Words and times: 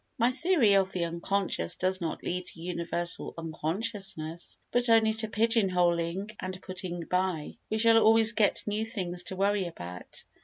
My 0.17 0.31
theory 0.31 0.73
of 0.73 0.91
the 0.91 1.05
unconscious 1.05 1.75
does 1.75 2.01
not 2.01 2.23
lead 2.23 2.47
to 2.47 2.59
universal 2.59 3.35
unconsciousness, 3.37 4.57
but 4.71 4.89
only 4.89 5.13
to 5.13 5.27
pigeon 5.27 5.69
holing 5.69 6.31
and 6.39 6.59
putting 6.63 7.01
by. 7.01 7.57
We 7.69 7.77
shall 7.77 7.99
always 7.99 8.31
get 8.33 8.63
new 8.65 8.83
things 8.83 9.21
to 9.25 9.35
worry 9.35 9.67
about. 9.67 10.23